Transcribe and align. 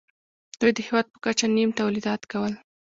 دوی 0.59 0.71
د 0.75 0.79
هېواد 0.87 1.05
په 1.13 1.17
کچه 1.25 1.45
نیم 1.55 1.69
تولیدات 1.79 2.21
کول 2.31 2.53